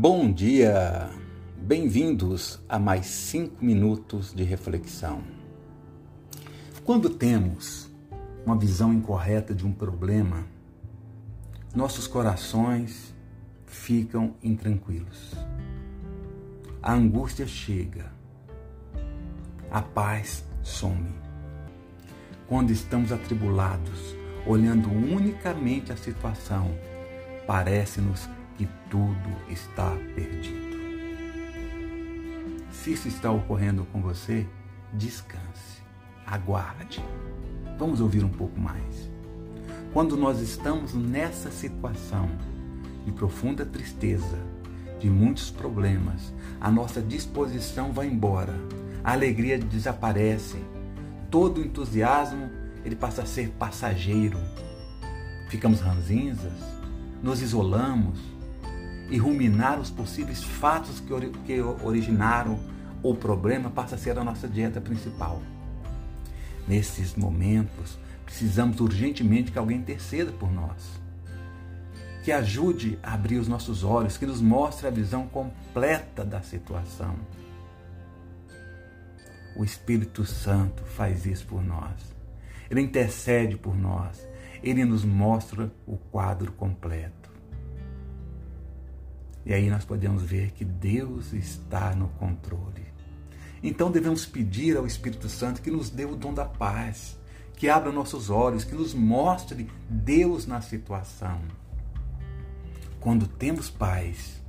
Bom 0.00 0.32
dia! 0.32 1.10
Bem-vindos 1.60 2.60
a 2.68 2.78
mais 2.78 3.06
cinco 3.06 3.64
minutos 3.64 4.32
de 4.32 4.44
reflexão. 4.44 5.24
Quando 6.84 7.10
temos 7.10 7.90
uma 8.46 8.56
visão 8.56 8.94
incorreta 8.94 9.52
de 9.52 9.66
um 9.66 9.72
problema, 9.72 10.46
nossos 11.74 12.06
corações 12.06 13.12
ficam 13.66 14.36
intranquilos. 14.40 15.34
A 16.80 16.92
angústia 16.92 17.48
chega, 17.48 18.12
a 19.68 19.82
paz 19.82 20.44
some. 20.62 21.12
Quando 22.46 22.70
estamos 22.70 23.10
atribulados, 23.10 24.14
olhando 24.46 24.88
unicamente 24.88 25.90
a 25.90 25.96
situação, 25.96 26.70
parece-nos 27.48 28.28
que 28.58 28.68
tudo 28.90 29.30
está 29.48 29.96
perdido. 30.16 30.76
Se 32.72 32.92
isso 32.92 33.06
está 33.06 33.30
ocorrendo 33.30 33.86
com 33.92 34.02
você, 34.02 34.46
descanse, 34.92 35.80
aguarde. 36.26 37.02
Vamos 37.78 38.00
ouvir 38.00 38.24
um 38.24 38.28
pouco 38.28 38.58
mais. 38.58 39.08
Quando 39.92 40.16
nós 40.16 40.40
estamos 40.40 40.92
nessa 40.92 41.50
situação 41.52 42.28
de 43.06 43.12
profunda 43.12 43.64
tristeza, 43.64 44.36
de 44.98 45.08
muitos 45.08 45.50
problemas, 45.50 46.34
a 46.60 46.70
nossa 46.70 47.00
disposição 47.00 47.92
vai 47.92 48.08
embora, 48.08 48.54
a 49.04 49.12
alegria 49.12 49.56
desaparece, 49.56 50.58
todo 51.30 51.58
o 51.58 51.64
entusiasmo 51.64 52.50
ele 52.84 52.96
passa 52.96 53.22
a 53.22 53.26
ser 53.26 53.50
passageiro. 53.50 54.38
Ficamos 55.48 55.80
ranzinzas, 55.80 56.52
nos 57.22 57.40
isolamos, 57.40 58.18
e 59.10 59.16
ruminar 59.16 59.80
os 59.80 59.90
possíveis 59.90 60.42
fatos 60.42 61.00
que, 61.00 61.30
que 61.46 61.60
originaram 61.60 62.58
o 63.02 63.14
problema 63.14 63.70
passa 63.70 63.94
a 63.94 63.98
ser 63.98 64.18
a 64.18 64.24
nossa 64.24 64.48
dieta 64.48 64.80
principal. 64.80 65.40
Nesses 66.66 67.14
momentos, 67.14 67.98
precisamos 68.24 68.80
urgentemente 68.80 69.50
que 69.50 69.58
alguém 69.58 69.78
interceda 69.78 70.32
por 70.32 70.52
nós, 70.52 71.00
que 72.24 72.32
ajude 72.32 72.98
a 73.02 73.14
abrir 73.14 73.38
os 73.38 73.48
nossos 73.48 73.84
olhos, 73.84 74.18
que 74.18 74.26
nos 74.26 74.40
mostre 74.40 74.86
a 74.86 74.90
visão 74.90 75.26
completa 75.26 76.24
da 76.24 76.42
situação. 76.42 77.14
O 79.56 79.64
Espírito 79.64 80.24
Santo 80.24 80.84
faz 80.84 81.24
isso 81.24 81.46
por 81.46 81.64
nós. 81.64 82.14
Ele 82.70 82.80
intercede 82.80 83.56
por 83.56 83.76
nós. 83.76 84.26
Ele 84.62 84.84
nos 84.84 85.04
mostra 85.04 85.72
o 85.86 85.96
quadro 85.96 86.52
completo. 86.52 87.30
E 89.44 89.54
aí 89.54 89.70
nós 89.70 89.84
podemos 89.84 90.22
ver 90.22 90.52
que 90.52 90.64
Deus 90.64 91.32
está 91.32 91.94
no 91.94 92.08
controle. 92.08 92.86
Então 93.62 93.90
devemos 93.90 94.26
pedir 94.26 94.76
ao 94.76 94.86
Espírito 94.86 95.28
Santo 95.28 95.62
que 95.62 95.70
nos 95.70 95.90
dê 95.90 96.04
o 96.04 96.14
dom 96.14 96.32
da 96.32 96.44
paz, 96.44 97.18
que 97.56 97.68
abra 97.68 97.90
nossos 97.90 98.30
olhos, 98.30 98.64
que 98.64 98.74
nos 98.74 98.94
mostre 98.94 99.68
Deus 99.88 100.46
na 100.46 100.60
situação. 100.60 101.40
Quando 103.00 103.26
temos 103.26 103.70
paz, 103.70 104.40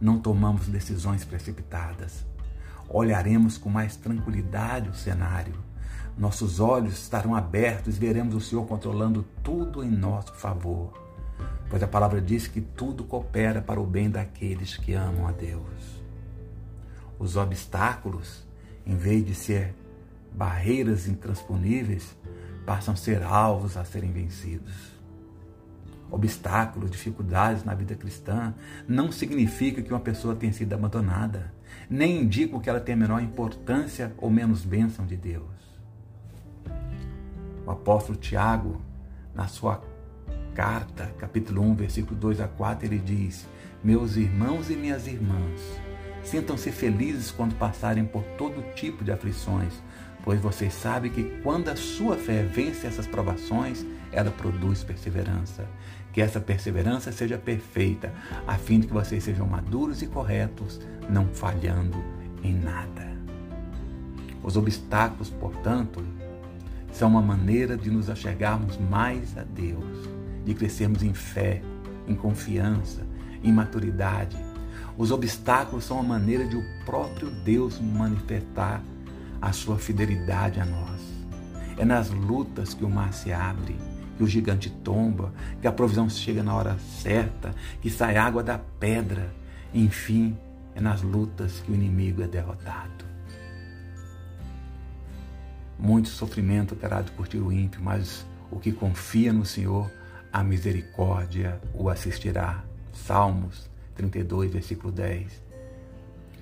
não 0.00 0.18
tomamos 0.18 0.68
decisões 0.68 1.24
precipitadas. 1.24 2.24
Olharemos 2.88 3.56
com 3.56 3.70
mais 3.70 3.96
tranquilidade 3.96 4.88
o 4.88 4.94
cenário. 4.94 5.54
Nossos 6.18 6.60
olhos 6.60 6.94
estarão 6.94 7.34
abertos 7.34 7.96
e 7.96 8.00
veremos 8.00 8.34
o 8.34 8.40
Senhor 8.40 8.66
controlando 8.66 9.24
tudo 9.42 9.82
em 9.84 9.90
nosso 9.90 10.34
favor 10.34 11.09
pois 11.70 11.82
a 11.84 11.86
palavra 11.86 12.20
diz 12.20 12.48
que 12.48 12.60
tudo 12.60 13.04
coopera 13.04 13.62
para 13.62 13.80
o 13.80 13.86
bem 13.86 14.10
daqueles 14.10 14.76
que 14.76 14.92
amam 14.92 15.28
a 15.28 15.30
Deus. 15.30 16.02
Os 17.16 17.36
obstáculos, 17.36 18.44
em 18.84 18.96
vez 18.96 19.24
de 19.24 19.36
ser 19.36 19.72
barreiras 20.34 21.06
intransponíveis, 21.06 22.16
passam 22.66 22.92
a 22.92 22.96
ser 22.96 23.22
alvos 23.22 23.76
a 23.76 23.84
serem 23.84 24.10
vencidos. 24.10 24.98
Obstáculos, 26.10 26.90
dificuldades 26.90 27.62
na 27.62 27.72
vida 27.72 27.94
cristã 27.94 28.52
não 28.88 29.12
significa 29.12 29.80
que 29.80 29.92
uma 29.92 30.00
pessoa 30.00 30.34
tenha 30.34 30.52
sido 30.52 30.72
abandonada, 30.72 31.54
nem 31.88 32.22
indicam 32.22 32.58
que 32.58 32.68
ela 32.68 32.80
tem 32.80 32.94
a 32.94 32.98
menor 32.98 33.22
importância 33.22 34.12
ou 34.18 34.28
menos 34.28 34.64
bênção 34.64 35.06
de 35.06 35.16
Deus. 35.16 35.44
O 37.64 37.70
apóstolo 37.70 38.18
Tiago, 38.18 38.80
na 39.32 39.46
sua 39.46 39.76
carta, 40.54 41.12
capítulo 41.18 41.62
1, 41.62 41.74
versículo 41.74 42.18
2 42.18 42.40
a 42.40 42.48
4, 42.48 42.86
ele 42.86 42.98
diz: 42.98 43.46
Meus 43.82 44.16
irmãos 44.16 44.70
e 44.70 44.76
minhas 44.76 45.06
irmãs, 45.06 45.60
sintam-se 46.22 46.70
felizes 46.70 47.30
quando 47.30 47.54
passarem 47.54 48.04
por 48.04 48.22
todo 48.36 48.74
tipo 48.74 49.04
de 49.04 49.12
aflições, 49.12 49.72
pois 50.22 50.40
vocês 50.40 50.72
sabem 50.74 51.10
que 51.10 51.24
quando 51.42 51.68
a 51.68 51.76
sua 51.76 52.16
fé 52.16 52.42
vence 52.42 52.86
essas 52.86 53.06
provações, 53.06 53.84
ela 54.12 54.30
produz 54.30 54.84
perseverança. 54.84 55.66
Que 56.12 56.20
essa 56.20 56.40
perseverança 56.40 57.12
seja 57.12 57.38
perfeita, 57.38 58.12
a 58.46 58.56
fim 58.56 58.80
de 58.80 58.88
que 58.88 58.92
vocês 58.92 59.22
sejam 59.22 59.46
maduros 59.46 60.02
e 60.02 60.08
corretos, 60.08 60.80
não 61.08 61.28
falhando 61.28 62.02
em 62.42 62.52
nada. 62.52 63.08
Os 64.42 64.56
obstáculos, 64.56 65.30
portanto, 65.30 66.04
são 66.92 67.10
uma 67.10 67.22
maneira 67.22 67.76
de 67.76 67.90
nos 67.90 68.10
achegarmos 68.10 68.76
mais 68.76 69.38
a 69.38 69.44
Deus 69.44 70.09
de 70.50 70.54
crescermos 70.54 71.02
em 71.04 71.14
fé, 71.14 71.62
em 72.08 72.14
confiança, 72.16 73.06
em 73.42 73.52
maturidade. 73.52 74.36
Os 74.98 75.12
obstáculos 75.12 75.84
são 75.84 76.00
a 76.00 76.02
maneira 76.02 76.44
de 76.44 76.56
o 76.56 76.64
próprio 76.84 77.30
Deus 77.30 77.80
manifestar 77.80 78.82
a 79.40 79.52
sua 79.52 79.78
fidelidade 79.78 80.58
a 80.58 80.66
nós. 80.66 81.00
É 81.78 81.84
nas 81.84 82.10
lutas 82.10 82.74
que 82.74 82.84
o 82.84 82.90
mar 82.90 83.14
se 83.14 83.32
abre, 83.32 83.76
que 84.16 84.24
o 84.24 84.26
gigante 84.26 84.68
tomba, 84.68 85.32
que 85.60 85.68
a 85.68 85.72
provisão 85.72 86.10
chega 86.10 86.42
na 86.42 86.52
hora 86.52 86.76
certa, 87.00 87.54
que 87.80 87.88
sai 87.88 88.16
água 88.16 88.42
da 88.42 88.58
pedra. 88.58 89.32
Enfim, 89.72 90.36
é 90.74 90.80
nas 90.80 91.00
lutas 91.00 91.60
que 91.60 91.70
o 91.70 91.74
inimigo 91.74 92.22
é 92.22 92.26
derrotado. 92.26 93.04
Muito 95.78 96.08
sofrimento 96.08 96.74
terá 96.74 97.00
de 97.02 97.12
curtir 97.12 97.38
o 97.38 97.52
ímpio, 97.52 97.80
mas 97.80 98.26
o 98.50 98.58
que 98.58 98.72
confia 98.72 99.32
no 99.32 99.46
Senhor 99.46 99.88
a 100.32 100.42
misericórdia 100.42 101.60
o 101.74 101.88
assistirá. 101.88 102.64
Salmos 102.92 103.68
32, 103.94 104.52
versículo 104.52 104.92
10. 104.92 105.50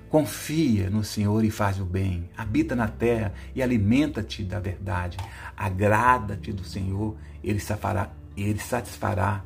Confia 0.09 0.89
no 0.89 1.03
Senhor 1.03 1.43
e 1.43 1.51
faz 1.51 1.79
o 1.79 1.85
bem. 1.85 2.29
Habita 2.35 2.75
na 2.75 2.87
terra 2.87 3.31
e 3.53 3.61
alimenta-te 3.61 4.43
da 4.43 4.59
verdade. 4.59 5.17
Agrada-te 5.55 6.51
do 6.51 6.63
Senhor, 6.63 7.15
ele, 7.43 7.59
safará, 7.59 8.11
ele 8.35 8.59
satisfará 8.59 9.45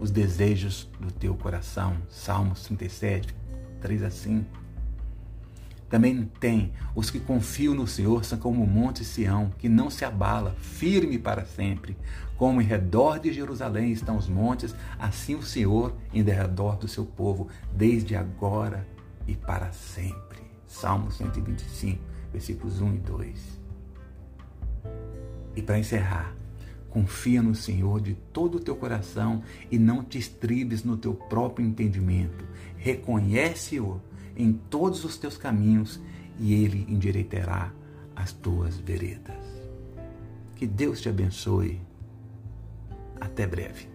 os 0.00 0.10
desejos 0.10 0.90
do 0.98 1.12
teu 1.12 1.34
coração. 1.36 1.96
Salmos 2.08 2.64
37, 2.64 3.32
3 3.80 4.02
a 4.02 4.10
5. 4.10 4.61
Também 5.92 6.24
tem 6.40 6.72
os 6.94 7.10
que 7.10 7.20
confiam 7.20 7.74
no 7.74 7.86
Senhor, 7.86 8.24
são 8.24 8.38
como 8.38 8.64
o 8.64 8.66
monte 8.66 9.04
Sião, 9.04 9.52
que 9.58 9.68
não 9.68 9.90
se 9.90 10.06
abala, 10.06 10.56
firme 10.58 11.18
para 11.18 11.44
sempre. 11.44 11.98
Como 12.34 12.62
em 12.62 12.64
redor 12.64 13.18
de 13.18 13.30
Jerusalém 13.30 13.92
estão 13.92 14.16
os 14.16 14.26
montes, 14.26 14.74
assim 14.98 15.34
o 15.34 15.42
Senhor 15.42 15.94
em 16.14 16.22
redor 16.22 16.78
do 16.78 16.88
seu 16.88 17.04
povo, 17.04 17.48
desde 17.76 18.16
agora 18.16 18.88
e 19.28 19.36
para 19.36 19.70
sempre. 19.70 20.40
Salmo 20.66 21.12
125, 21.12 22.02
versículos 22.32 22.80
1 22.80 22.94
e 22.94 22.98
2. 22.98 23.60
E 25.56 25.60
para 25.60 25.78
encerrar, 25.78 26.34
confia 26.88 27.42
no 27.42 27.54
Senhor 27.54 28.00
de 28.00 28.14
todo 28.32 28.54
o 28.54 28.60
teu 28.60 28.76
coração 28.76 29.42
e 29.70 29.78
não 29.78 30.02
te 30.02 30.16
estribes 30.16 30.84
no 30.84 30.96
teu 30.96 31.12
próprio 31.12 31.66
entendimento. 31.66 32.46
Reconhece-o 32.78 34.00
em 34.36 34.52
todos 34.52 35.04
os 35.04 35.16
teus 35.16 35.36
caminhos 35.36 36.00
e 36.38 36.54
ele 36.54 36.86
endireitará 36.88 37.72
as 38.14 38.32
tuas 38.32 38.76
veredas. 38.78 39.44
Que 40.56 40.66
Deus 40.66 41.00
te 41.00 41.08
abençoe. 41.08 41.80
Até 43.20 43.46
breve. 43.46 43.91